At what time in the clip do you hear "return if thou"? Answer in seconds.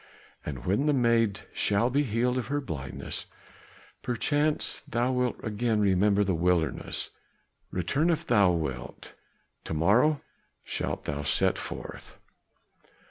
7.69-8.51